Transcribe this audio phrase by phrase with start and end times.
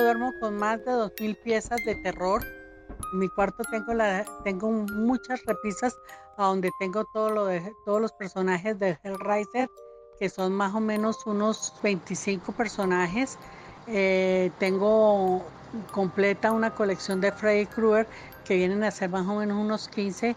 [0.00, 2.42] duermo con más de 2.000 piezas de terror.
[3.12, 5.96] En mi cuarto tengo, la, tengo muchas repisas
[6.36, 9.68] a donde tengo todo lo de, todos los personajes de Hellraiser,
[10.18, 13.38] que son más o menos unos 25 personajes.
[13.86, 15.44] Eh, tengo
[15.92, 18.06] completa una colección de Freddy Krueger
[18.44, 20.34] que vienen a ser más o menos unos 15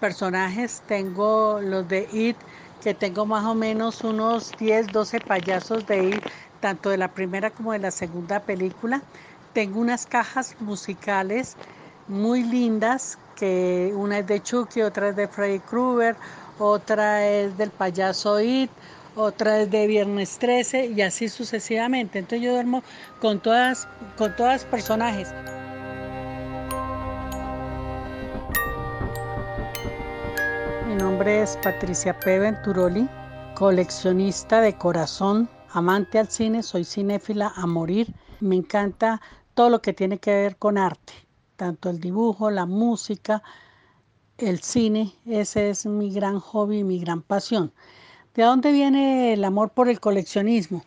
[0.00, 0.82] personajes.
[0.86, 2.36] Tengo los de It,
[2.82, 6.24] que tengo más o menos unos 10, 12 payasos de It,
[6.62, 9.02] tanto de la primera como de la segunda película.
[9.52, 11.56] Tengo unas cajas musicales
[12.08, 16.16] muy lindas, que una es de Chucky, otra es de Freddy Krueger,
[16.58, 18.70] otra es del payaso It,
[19.16, 22.20] otra es de viernes 13 y así sucesivamente.
[22.20, 22.82] Entonces yo duermo
[23.20, 25.34] con todas, con todas personajes.
[30.86, 32.38] Mi nombre es Patricia P.
[32.38, 33.08] Venturoli,
[33.54, 38.14] coleccionista de corazón, amante al cine, soy cinéfila a morir.
[38.40, 39.20] Me encanta
[39.54, 41.12] todo lo que tiene que ver con arte,
[41.56, 43.42] tanto el dibujo, la música,
[44.38, 47.72] el cine, ese es mi gran hobby, mi gran pasión.
[48.34, 50.84] ¿De dónde viene el amor por el coleccionismo?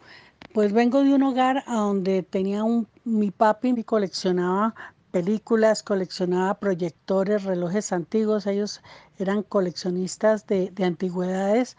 [0.53, 4.73] Pues vengo de un hogar donde tenía un, mi papi y coleccionaba
[5.11, 8.81] películas, coleccionaba proyectores, relojes antiguos, ellos
[9.17, 11.77] eran coleccionistas de, antigüedades.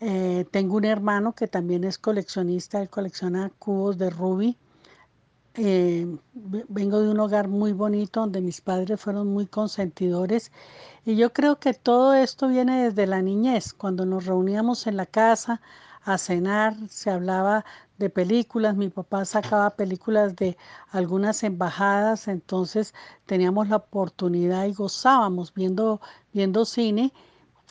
[0.00, 4.58] Eh, tengo un hermano que también es coleccionista, él colecciona cubos de rubí.
[5.56, 10.50] Eh, vengo de un hogar muy bonito donde mis padres fueron muy consentidores
[11.04, 15.06] y yo creo que todo esto viene desde la niñez, cuando nos reuníamos en la
[15.06, 15.60] casa
[16.02, 17.64] a cenar, se hablaba
[17.98, 20.56] de películas, mi papá sacaba películas de
[20.90, 22.92] algunas embajadas, entonces
[23.26, 26.00] teníamos la oportunidad y gozábamos viendo,
[26.32, 27.12] viendo cine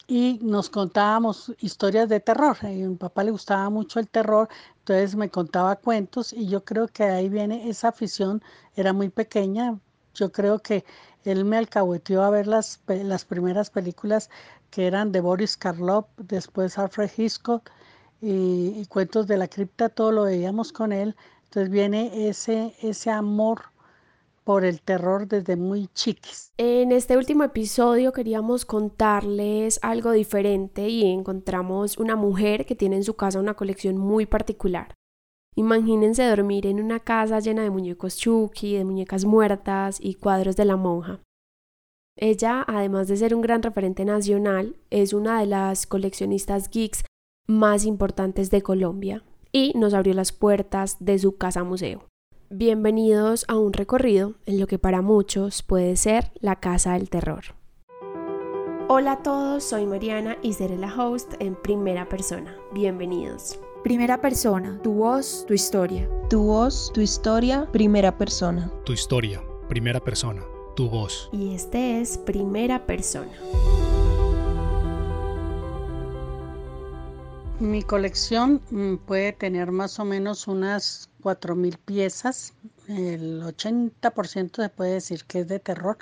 [0.08, 2.58] y nos contábamos historias de terror.
[2.62, 6.88] A mi papá le gustaba mucho el terror, entonces me contaba cuentos y yo creo
[6.88, 8.42] que ahí viene esa afición,
[8.76, 9.80] era muy pequeña,
[10.14, 10.86] yo creo que
[11.24, 14.30] él me alcahueteó a ver las, las primeras películas
[14.70, 17.70] que eran de Boris Karloff, después Alfred Hitchcock
[18.22, 21.16] y, y, Cuentos de la Cripta, todo lo veíamos con él,
[21.46, 23.73] entonces viene ese, ese amor
[24.44, 26.52] por el terror desde muy chiquis.
[26.58, 33.04] En este último episodio queríamos contarles algo diferente y encontramos una mujer que tiene en
[33.04, 34.94] su casa una colección muy particular.
[35.56, 40.66] Imagínense dormir en una casa llena de muñecos Chucky, de muñecas muertas y cuadros de
[40.66, 41.20] la monja.
[42.16, 47.04] Ella, además de ser un gran referente nacional, es una de las coleccionistas geeks
[47.48, 52.08] más importantes de Colombia y nos abrió las puertas de su casa museo.
[52.56, 57.46] Bienvenidos a un recorrido en lo que para muchos puede ser la casa del terror.
[58.88, 62.56] Hola a todos, soy Mariana y seré la host en primera persona.
[62.72, 63.60] Bienvenidos.
[63.84, 66.08] Primera persona, tu voz, tu historia.
[66.30, 68.72] Tu voz, tu historia, primera persona.
[68.86, 70.44] Tu historia, primera persona,
[70.76, 71.32] tu voz.
[71.32, 73.32] Y este es primera persona.
[77.64, 82.54] Mi colección mm, puede tener más o menos unas 4.000 piezas.
[82.90, 85.98] El 80% se puede decir que es de terror,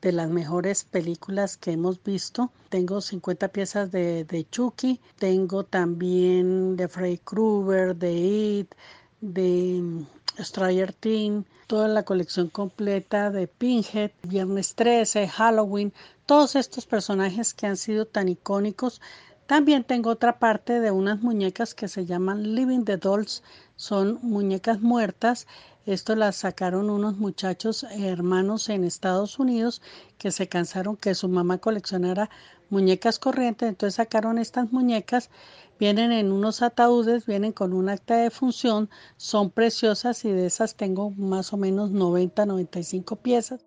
[0.00, 2.50] de las mejores películas que hemos visto.
[2.70, 8.74] Tengo 50 piezas de, Chucky, tengo también de Freddy Krueger, de It,
[9.20, 10.06] de mm,
[10.42, 15.92] Stranger Things, toda la colección completa de Pinhead, Viernes 13, Halloween,
[16.24, 19.02] todos estos personajes que han sido tan icónicos
[19.46, 23.44] también tengo otra parte de unas muñecas que se llaman Living the Dolls.
[23.76, 25.46] Son muñecas muertas.
[25.86, 29.82] Esto las sacaron unos muchachos hermanos en Estados Unidos
[30.18, 32.28] que se cansaron que su mamá coleccionara
[32.70, 33.68] muñecas corrientes.
[33.68, 35.30] Entonces sacaron estas muñecas.
[35.78, 38.90] Vienen en unos ataúdes, vienen con un acta de función.
[39.16, 43.64] Son preciosas y de esas tengo más o menos 90, 95 piezas.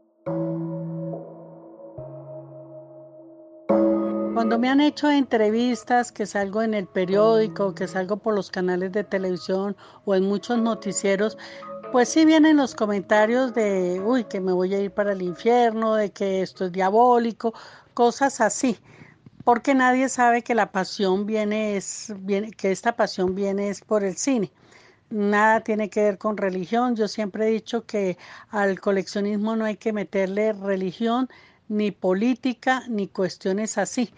[4.39, 8.94] Cuando me han hecho entrevistas, que salgo en el periódico, que salgo por los canales
[8.94, 9.75] de televisión
[10.06, 11.38] o en muchos noticieros,
[11.91, 15.95] pues sí vienen los comentarios de, uy, que me voy a ir para el infierno,
[15.95, 17.53] de que esto es diabólico,
[17.94, 18.80] cosas así,
[19.44, 24.06] porque nadie sabe que la pasión viene, es, viene que esta pasión viene es por
[24.06, 24.53] el cine.
[25.09, 26.95] Nada tiene que ver con religión.
[26.95, 28.18] Yo siempre he dicho que
[28.51, 31.27] al coleccionismo no hay que meterle religión,
[31.69, 34.12] ni política, ni cuestiones así.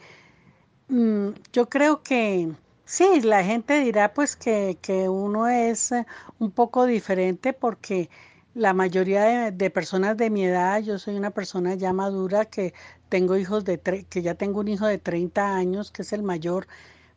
[0.90, 2.52] Mm, yo creo que
[2.86, 4.78] sí, la gente dirá pues que,
[5.10, 6.06] uno es eh,
[6.40, 8.10] un poco diferente porque
[8.54, 12.74] la mayoría de, personas de mi edad, yo soy una persona ya madura que
[13.10, 16.68] tengo hijos de que ya tengo un hijo de 30 años, que es el mayor,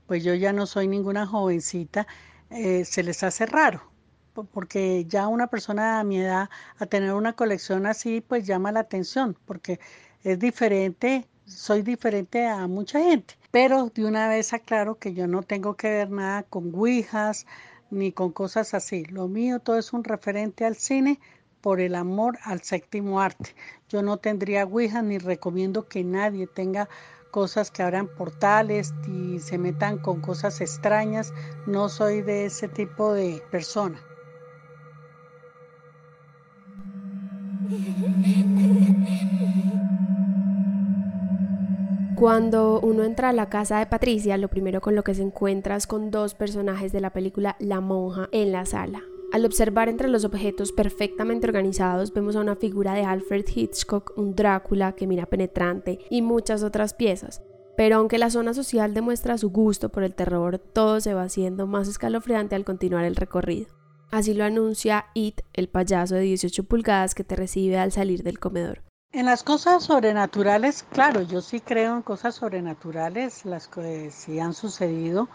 [0.07, 2.07] pues yo ya no soy ninguna jovencita,
[2.51, 3.95] eh, se les hace raro
[4.53, 8.81] porque ya una persona a mi edad a tener una colección así, pues llama la
[8.81, 9.79] atención, porque
[10.25, 13.35] es diferente, soy diferente a mucha gente.
[13.51, 17.47] Pero de una vez aclaro que yo no tengo que ver nada con ouijas
[17.91, 19.05] ni con cosas así.
[19.05, 21.21] Lo mío todo es un referente al cine
[21.61, 23.55] por el amor al séptimo arte.
[23.91, 26.89] Yo no tendría ouijas ni recomiendo que nadie tenga
[27.31, 31.35] cosas que abran portales y se metan con cosas extrañas.
[31.67, 34.01] No soy de ese tipo de persona.
[42.17, 45.75] Cuando uno entra a la casa de Patricia, lo primero con lo que se encuentra
[45.75, 49.03] es con dos personajes de la película La monja en la sala.
[49.33, 54.37] Al observar entre los objetos perfectamente organizados, vemos a una figura de Alfred Hitchcock, un
[54.37, 57.43] Drácula que mira penetrante y muchas otras piezas.
[57.77, 61.67] Pero aunque la zona social demuestra su gusto por el terror, todo se va haciendo
[61.67, 63.67] más escalofriante al continuar el recorrido.
[64.13, 68.39] Así lo anuncia It, el payaso de 18 pulgadas que te recibe al salir del
[68.39, 68.83] comedor.
[69.15, 74.55] En las cosas sobrenaturales, claro, yo sí creo en cosas sobrenaturales, las que sí han
[74.55, 75.29] sucedido.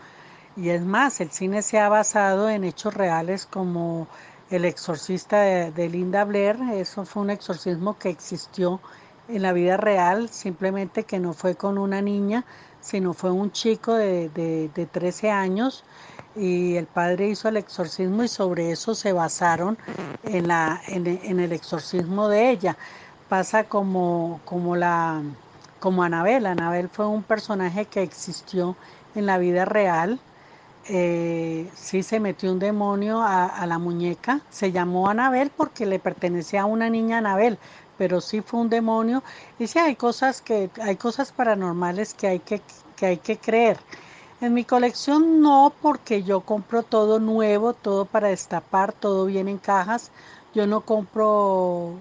[0.58, 4.10] Y es más, el cine se ha basado en hechos reales como
[4.50, 6.58] El exorcista de, Linda Blair.
[6.74, 8.82] Eso fue un exorcismo que existió
[9.30, 12.44] en la vida real, simplemente que no fue con una niña,
[12.82, 15.86] sino fue un chico de, de, 13 años
[16.36, 19.78] y el padre hizo el exorcismo y sobre eso se basaron
[20.24, 22.78] en, la, en, el exorcismo de ella.
[23.30, 25.22] Pasa como, como, la,
[25.80, 26.46] como Anabel.
[26.46, 28.76] Anabel fue un personaje que existió
[29.16, 30.20] en la vida real
[30.92, 34.42] eh, sí se metió un demonio a, la muñeca.
[34.50, 37.60] Se llamó Anabel porque le pertenecía a una niña Anabel,
[37.98, 39.24] pero sí fue un demonio.
[39.60, 42.62] Y sí hay cosas que hay cosas paranormales que hay que,
[42.96, 43.78] que hay que creer.
[44.42, 49.60] En mi colección no, porque yo compro todo nuevo, todo para destapar, todo viene en
[49.60, 50.12] cajas.
[50.56, 52.00] Yo no compro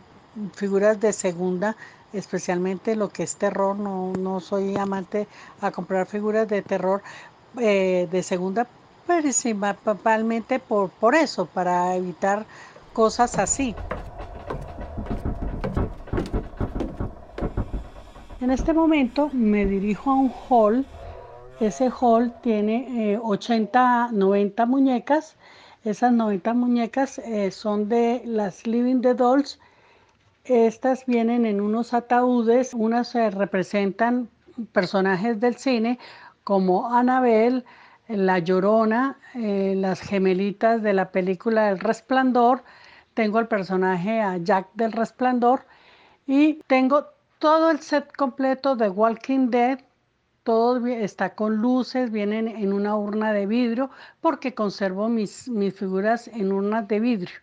[0.54, 1.76] figuras de segunda,
[2.12, 3.76] especialmente lo que es terror.
[3.76, 5.26] No, no soy amante
[5.60, 7.02] a comprar figuras de terror
[7.58, 8.66] eh, de segunda,
[9.06, 12.46] principalmente por, por eso, para evitar
[12.92, 13.74] cosas así.
[18.40, 20.86] En este momento me dirijo a un hall.
[21.60, 25.36] Ese hall tiene 80, eh, 90 muñecas.
[25.84, 29.58] Esas 90 muñecas eh, son de las Living the Dolls.
[30.48, 32.72] Estas vienen en unos ataúdes.
[32.72, 34.28] Unas representan
[34.72, 35.98] personajes del cine,
[36.42, 37.64] como Anabel,
[38.08, 42.62] La Llorona, eh, las gemelitas de la película El Resplandor,
[43.12, 45.66] tengo el personaje a Jack del Resplandor
[46.26, 47.06] y tengo
[47.38, 49.80] todo el set completo de Walking Dead.
[50.44, 53.90] Todo está con luces, vienen en una urna de vidrio
[54.20, 57.38] porque conservo mis, mis figuras en urnas de vidrio.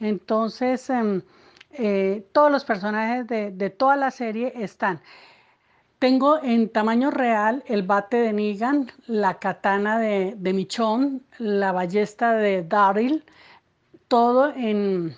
[0.00, 1.22] Entonces, em,
[1.72, 5.00] eh, todos los personajes de, toda la serie están.
[5.98, 10.68] Tengo en tamaño real el bate de Negan, la katana de, de
[11.38, 13.24] la ballesta de Daryl,
[14.08, 15.16] todo en,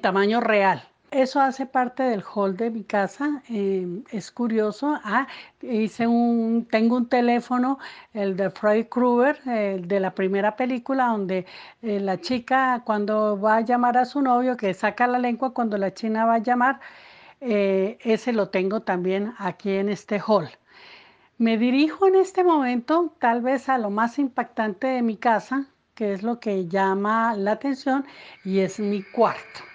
[0.00, 0.82] tamaño real.
[1.14, 3.40] Eso hace parte del hall de mi casa.
[3.48, 4.98] Em, es curioso.
[5.04, 5.28] Ah,
[5.62, 7.78] hice un, tengo un teléfono,
[8.12, 11.46] el de Freddy Krueger, el de la primera película, donde
[11.82, 15.78] eh, la chica cuando va a llamar a su novio, que saca la lengua cuando
[15.78, 16.80] la china va a llamar,
[17.40, 20.48] eh, ese lo tengo también aquí en este hall.
[21.38, 26.12] Me dirijo en este momento tal vez a lo más impactante de mi casa, que
[26.12, 28.04] es lo que llama la atención,
[28.44, 29.73] y es mi cuarto.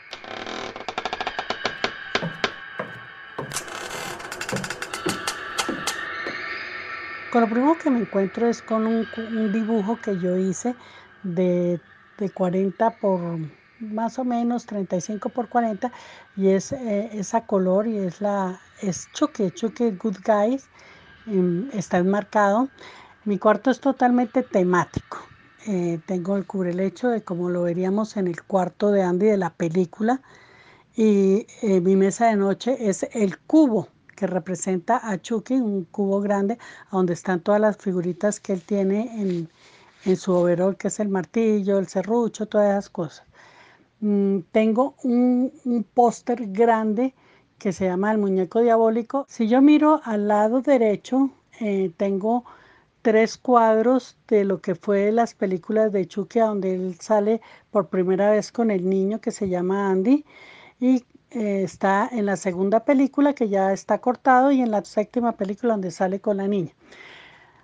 [7.32, 10.76] Con lo primero que me encuentro es con un, dibujo que yo hice
[11.24, 11.80] de,
[12.18, 13.40] de 40 por
[13.80, 15.92] más o menos 35 por 40
[16.36, 20.70] y es eh, esa color y es la es Chucky, Chucky Good Guys
[21.28, 22.70] em, está enmarcado.
[23.26, 25.18] Mi cuarto es totalmente temático
[25.68, 29.50] eh, tengo el cubrelecho de como lo veríamos en el cuarto de Andy de la
[29.50, 30.22] película
[30.96, 36.20] y eh, mi mesa de noche es el cubo que representa a Chucky, un cubo
[36.20, 36.58] grande
[36.92, 39.50] donde están todas las figuritas que él tiene en,
[40.04, 43.26] en su overall, que es el martillo, el serrucho, todas esas cosas.
[44.02, 45.52] Mm, tengo un,
[45.94, 47.14] póster grande
[47.58, 49.26] que se llama El Muñeco Diabólico.
[49.30, 52.44] Si yo miro al lado derecho, eh, tengo
[53.02, 58.32] tres cuadros de lo que fue las películas de Chucky, donde él sale por primera
[58.32, 60.26] vez con el niño que se llama Andy.
[60.80, 65.34] Y eh, está en la segunda película que ya está cortado y en la séptima
[65.34, 66.72] película donde sale con la niña.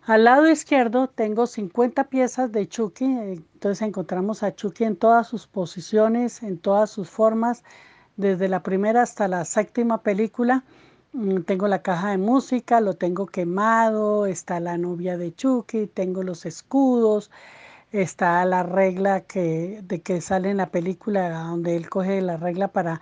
[0.03, 5.48] Al lado izquierdo tengo 50 piezas de Chucky, entonces encontramos a Chucky en todas sus
[5.48, 7.63] posiciones, en todas sus formas,
[8.15, 10.63] desde la primera hasta la séptima película.
[11.13, 16.22] Mm, tengo la caja de música, lo tengo quemado, está la novia de Chucky, tengo
[16.22, 17.31] los escudos,
[17.91, 22.67] está la regla que, de que sale en la película donde él coge la regla
[22.67, 23.01] para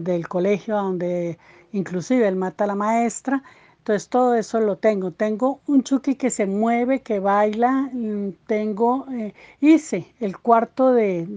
[0.00, 1.38] del colegio donde
[1.72, 3.42] inclusive él mata a la maestra.
[3.78, 5.10] Entonces todo eso lo tengo.
[5.10, 7.90] Tengo un Chucky que se mueve, que baila.
[7.92, 11.28] Mm, tengo, eh, hice el cuarto de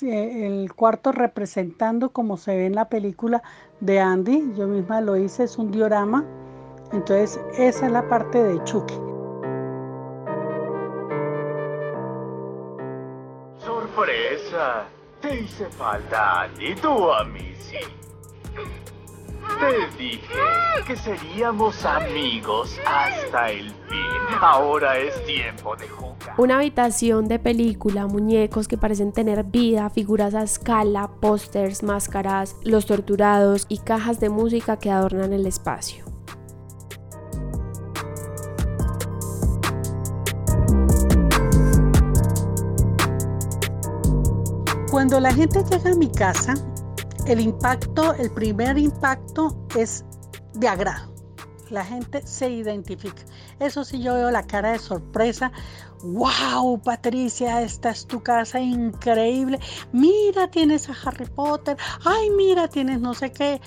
[0.00, 3.42] el cuarto representando como se ve en la película
[3.80, 4.54] de Andy.
[4.56, 6.24] Yo misma lo hice, es un diorama.
[6.92, 8.94] Entonces esa es la parte de Chucky.
[13.58, 14.86] ¡Sorpresa!
[15.32, 17.78] Hice falta Andy, tú a mí sí.
[19.58, 20.20] Te dije
[20.86, 24.38] que seríamos amigos hasta el fin.
[24.40, 26.34] Ahora es tiempo de jugar.
[26.36, 32.86] Una habitación de película, muñecos que parecen tener vida, figuras a escala, pósters, máscaras, los
[32.86, 36.11] torturados y cajas de música que adornan el espacio.
[44.92, 46.52] Cuando la gente llega a mi casa,
[47.26, 50.04] el impacto, el primer impacto es
[50.52, 51.14] de agrado.
[51.70, 53.22] La gente se identifica.
[53.58, 55.50] Eso sí, yo veo la cara de sorpresa.
[56.02, 57.62] ¡Wow, Patricia!
[57.62, 59.58] Esta es tu casa increíble.
[59.92, 61.78] Mira, tienes a Harry Potter.
[62.04, 63.62] ¡Ay, mira, tienes no sé qué!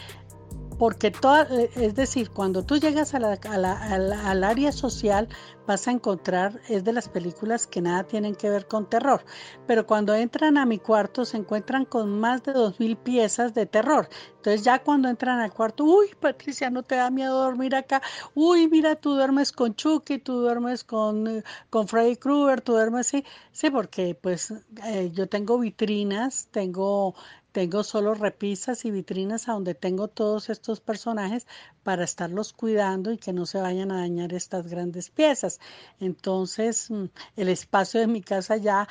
[0.78, 5.30] Porque toda, es decir, cuando tú llegas a al área social
[5.66, 9.26] vas a encontrar, es de las películas que nada tienen que ver con terror,
[9.66, 13.66] pero cuando entran a mi cuarto se encuentran con más de dos mil piezas de
[13.66, 14.08] terror.
[14.36, 18.02] Entonces ya cuando entran al cuarto, uy, Patricia, no te da miedo dormir acá,
[18.36, 23.26] uy, mira, tú duermes con Chucky, tú duermes con, con Freddy Krueger, tú duermes así,
[23.52, 24.54] sí, porque pues
[24.84, 27.16] eh, yo tengo vitrinas, tengo
[27.56, 31.48] tengo solo repisas y vitrinas a donde tengo todos estos personajes
[31.84, 35.62] para estarlos cuidando y que no se vayan a dañar estas grandes piezas.
[36.02, 37.06] Entonces, mm,
[37.38, 38.90] el espacio de mi casa ya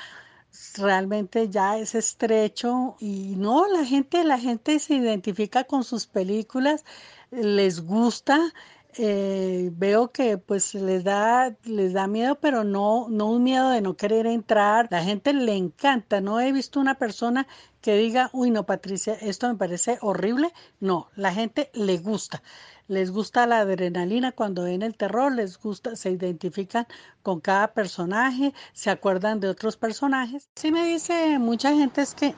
[0.79, 6.87] realmente ya es estrecho y no, la gente, la gente se identifica con sus películas,
[7.31, 8.55] les gusta
[8.97, 13.81] eh, veo que pues les da, les da miedo, pero no, no un miedo de
[13.81, 14.87] no querer entrar.
[14.91, 16.21] La gente le encanta.
[16.21, 17.47] No he visto una persona
[17.85, 20.55] que diga, uy, no, Patricia, esto me parece horrible.
[20.81, 22.43] No, la gente le gusta.
[22.89, 26.87] Les gusta la adrenalina cuando ven el terror, les gusta, se identifican
[27.23, 30.49] con cada personaje, se acuerdan de otros personajes.
[30.55, 32.35] Sí me dice mucha gente es que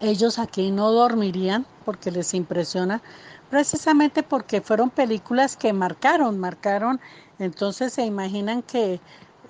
[0.00, 3.02] ellos aquí no dormirían porque les impresiona
[3.50, 6.98] precisamente porque fueron películas que marcaron, marcaron,
[7.38, 9.00] entonces se imaginan que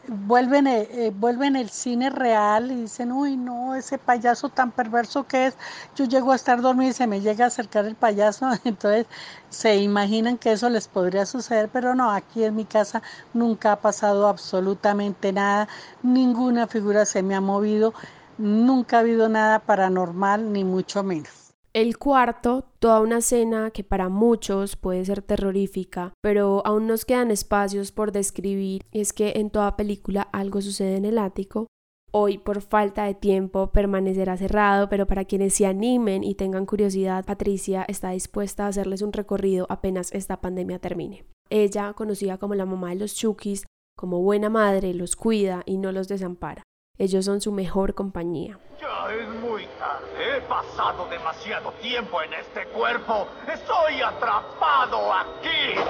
[0.09, 5.27] vuelven, eh, eh, vuelven el cine real y dicen, uy, no, ese payaso tan perverso
[5.27, 5.57] que es,
[5.95, 9.07] yo llego a estar dormido y se me llega a acercar el payaso, entonces
[9.51, 13.81] se imaginan que eso les podría suceder, pero no, aquí en mi casa nunca ha
[13.81, 15.69] pasado absolutamente nada,
[16.03, 17.95] ninguna figura se me ha movido,
[18.39, 21.46] nunca ha habido nada paranormal, ni mucho menos.
[21.77, 27.31] El cuarto, toda una escena que para muchos puede ser terrorífica, pero aún nos quedan
[27.31, 31.67] espacios por describir, es que en toda película algo sucede en el ático.
[32.13, 37.27] Hoy, por falta de tiempo, permanecerá cerrado, pero para quienes se animen y tengan curiosidad,
[37.27, 41.27] Patricia está dispuesta a hacerles un recorrido apenas esta pandemia termine.
[41.51, 43.67] Ella, conocida como la mamá de los Chukis,
[43.99, 46.63] como buena madre, los cuida y no los desampara.
[46.97, 48.59] Ellos son su mejor compañía.
[48.81, 50.16] Ya es muy tarde.
[50.37, 53.27] He pasado demasiado tiempo en este cuerpo.
[53.51, 55.81] Estoy atrapado aquí.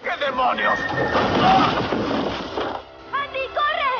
[0.00, 0.78] ¿Qué demonios?
[3.12, 3.96] ¡Andy, corre!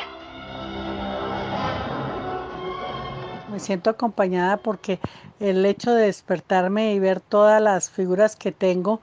[3.51, 5.01] Me siento acompañada porque
[5.41, 9.01] el hecho de despertarme y ver todas las figuras que tengo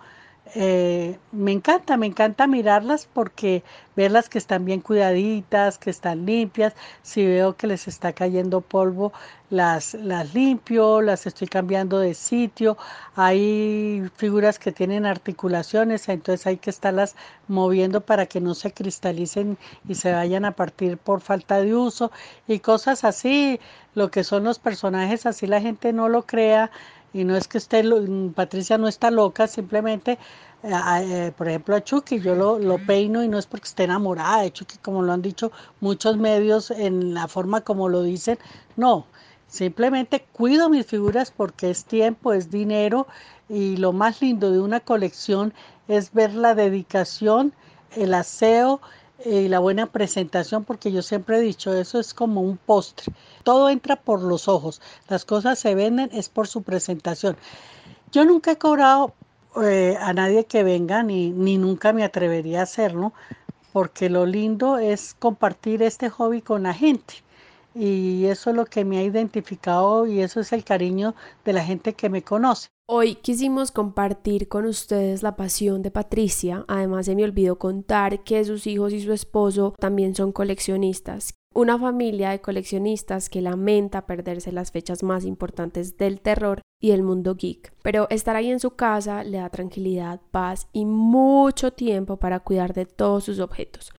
[0.55, 3.63] eh, me encanta, me encanta mirarlas porque
[3.97, 9.13] verlas que están bien cuidaditas, que están limpias, si veo que les está cayendo polvo,
[9.49, 12.77] las, las limpio, las estoy cambiando de sitio,
[13.15, 17.17] hay figuras que tienen articulaciones, entonces hay que estarlas
[17.49, 19.57] moviendo para que no se cristalicen
[19.89, 22.13] y se vayan a partir por falta de uso.
[22.47, 23.59] Y cosas así,
[23.95, 26.71] lo que son los personajes, así la gente no lo crea
[27.12, 27.85] y no es que esté,
[28.35, 30.19] Patricia no está loca, simplemente,
[30.62, 33.85] eh, eh, por ejemplo, a Chucky, yo lo, lo, peino y no es porque esté
[33.85, 38.38] enamorada de Chucky, como lo han dicho muchos medios en la forma como lo dicen,
[38.76, 39.07] no,
[39.49, 43.07] simplemente cuido mis figuras porque es tiempo, es dinero
[43.49, 45.52] y lo más lindo de una colección
[45.88, 47.52] es ver la dedicación
[47.97, 48.81] el aseo
[49.25, 53.12] y la buena presentación, porque yo siempre he dicho, eso es como un postre.
[53.43, 54.81] Todo entra por los ojos.
[55.09, 57.37] Las cosas se venden es por su presentación.
[58.11, 59.14] Yo nunca he cobrado
[59.62, 63.12] eh, a nadie que venga, ni, ni nunca me atrevería a hacerlo,
[63.73, 67.14] porque lo lindo es compartir este hobby con la gente.
[67.75, 71.14] Y eso es lo que me ha identificado y eso es el cariño
[71.45, 72.69] de la gente que me conoce.
[72.87, 76.64] Hoy quisimos compartir con ustedes la pasión de Patricia.
[76.69, 81.35] Además se me olvidó contar que sus hijos y su esposo también son coleccionistas.
[81.55, 87.02] Una familia de coleccionistas que lamenta perderse las fechas más importantes del terror y el
[87.02, 87.73] mundo geek.
[87.83, 92.75] Pero estar ahí en su casa le da tranquilidad, paz y mucho tiempo para cuidar
[92.75, 93.93] de todos sus objetos.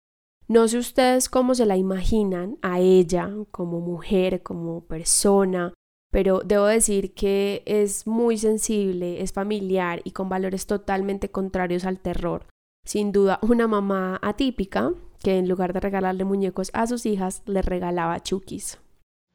[0.49, 5.73] No sé ustedes cómo se la imaginan a ella como mujer, como persona,
[6.11, 12.01] pero debo decir que es muy sensible, es familiar y con valores totalmente contrarios al
[12.01, 12.47] terror.
[12.85, 17.63] Sin duda, una mamá atípica que en lugar de regalarle muñecos a sus hijas, le
[17.63, 18.79] regalaba chukis.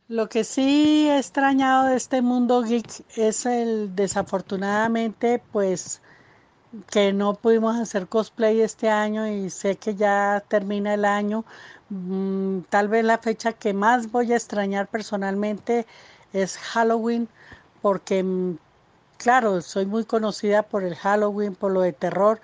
[0.08, 6.02] Lo que sí he extrañado de este mundo geek es el desafortunadamente pues
[6.90, 11.46] que no pudimos hacer cosplay este año y sé que ya termina el año.
[11.90, 15.86] Mm, tal vez la fecha que más voy a extrañar personalmente
[16.34, 17.30] es Halloween,
[17.82, 18.58] porque, mm,
[19.18, 22.42] claro, soy muy conocida por el Halloween, por lo de terror.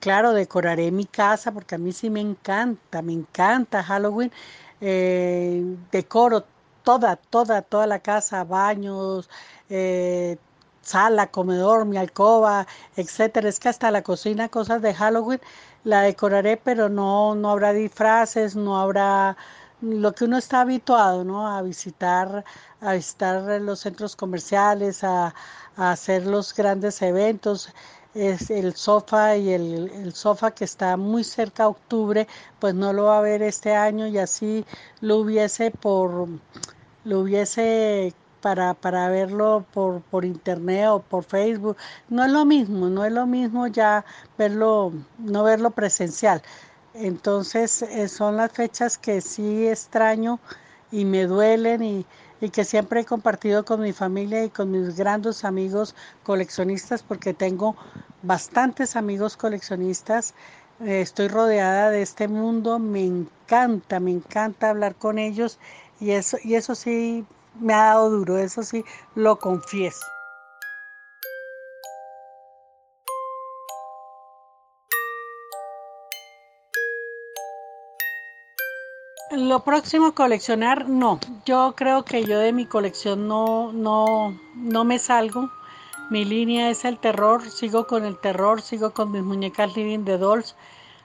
[0.00, 4.32] Claro, decoraré mi casa porque a mí sí me encanta, me encanta Halloween.
[4.80, 6.44] Eh, decoro
[6.84, 9.28] toda, toda, toda la casa, baños,
[9.70, 10.38] eh,
[10.86, 12.66] sala, comedor, mi alcoba,
[12.96, 13.48] etcétera.
[13.48, 15.40] Es que hasta la cocina, cosas de Halloween,
[15.84, 19.36] la decoraré, pero no, no habrá disfraces, no habrá
[19.80, 21.46] lo que uno está habituado, ¿no?
[21.46, 22.44] A visitar,
[22.80, 25.34] a visitar los centros comerciales, a,
[25.76, 27.70] hacer los grandes eventos.
[28.14, 32.26] Es el sofá y el, sofá que está muy cerca a octubre,
[32.58, 34.64] pues no lo va a ver este año y así
[35.00, 36.28] lo hubiese por,
[37.04, 38.14] lo hubiese
[38.46, 41.76] para, para verlo por, por internet o por Facebook.
[42.08, 44.04] No es lo mismo, no es lo mismo ya
[44.38, 46.40] verlo, no verlo presencial.
[46.94, 50.38] Entonces eh, son las fechas que sí extraño
[50.92, 52.06] y me duelen y,
[52.52, 57.74] que siempre he compartido con mi familia y con mis grandes amigos coleccionistas porque tengo
[58.22, 60.34] bastantes amigos coleccionistas.
[60.78, 65.58] Eh, estoy rodeada de este mundo, me encanta, me encanta hablar con ellos
[65.98, 67.26] y eso, y eso sí
[67.60, 70.04] me ha dado duro, eso sí lo confieso.
[79.32, 81.18] Lo próximo coleccionar, no.
[81.44, 85.50] Yo creo que yo de mi colección no, no, no me salgo.
[86.10, 90.16] Mi línea es el terror, sigo con el terror, sigo con mis muñecas Living the
[90.16, 90.54] Dolls.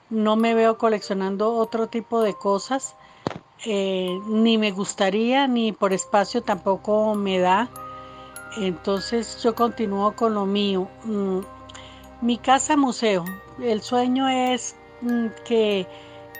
[0.08, 2.94] No me veo coleccionando otro tipo de cosas.
[3.64, 7.68] Eh, ni me gustaría, ni por espacio tampoco me da.
[8.56, 10.88] Entonces yo continúo con lo mío.
[11.04, 11.40] Mm,
[12.20, 13.24] mi casa museo.
[13.60, 15.86] El sueño es mm, que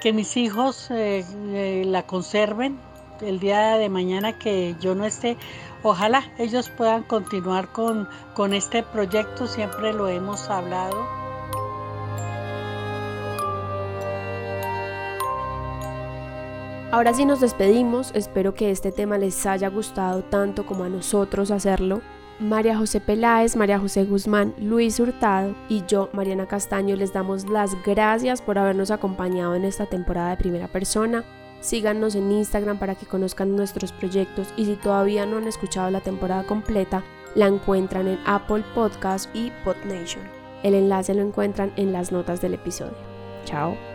[0.03, 2.77] que mis hijos eh, eh, la conserven
[3.21, 5.37] el día de mañana que yo no esté.
[5.85, 11.22] Ojalá ellos puedan continuar con, con este proyecto, siempre lo hemos hablado.
[16.93, 21.51] Ahora sí nos despedimos, espero que este tema les haya gustado tanto como a nosotros
[21.51, 22.03] hacerlo.
[22.39, 27.83] María José Peláez, María José Guzmán, Luis Hurtado y yo, Mariana Castaño, les damos las
[27.83, 31.25] gracias por habernos acompañado en esta temporada de primera persona.
[31.61, 36.03] Síganos en Instagram para que conozcan nuestros proyectos y si todavía no han escuchado la
[36.03, 37.03] temporada completa,
[37.35, 40.25] la encuentran en Apple Podcast y PodNation.
[40.63, 42.93] El enlace lo encuentran en las notas del episodio.
[43.47, 43.92] Chao.